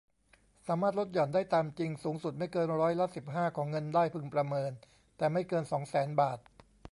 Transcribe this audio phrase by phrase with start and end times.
[0.67, 4.71] สามารถลดหย่อนได้ตามจริง สูงสุดไม่เกินร้อยละ สิบห้า ของเงินได้พึงประเมิน
[5.17, 6.39] แต่ไม่เกิน สองแสน บาท